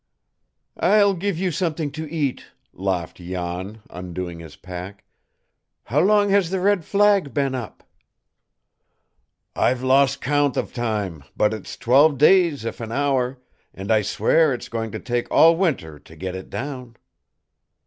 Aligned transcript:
"I'll 0.79 1.13
give 1.13 1.37
you 1.37 1.51
something 1.51 1.91
to 1.91 2.11
eat," 2.11 2.45
laughed 2.73 3.17
Jan, 3.17 3.83
undoing 3.87 4.39
his 4.39 4.55
pack. 4.55 5.03
"How 5.83 5.99
long 5.99 6.29
has 6.31 6.49
the 6.49 6.59
red 6.59 6.83
flag 6.83 7.35
been 7.35 7.53
up?" 7.53 7.83
"I've 9.55 9.83
lost 9.83 10.17
all 10.17 10.23
count 10.23 10.57
of 10.57 10.73
time, 10.73 11.23
but 11.37 11.53
it's 11.53 11.77
twelve 11.77 12.17
days, 12.17 12.65
if 12.65 12.81
an 12.81 12.91
hour, 12.91 13.37
and 13.75 13.91
I 13.91 14.01
swear 14.01 14.55
it's 14.55 14.69
going 14.69 14.89
to 14.91 14.99
take 14.99 15.29
all 15.29 15.55
winter 15.55 15.99
to 15.99 16.15
get 16.15 16.33
it 16.35 16.49
down!" 16.49 16.97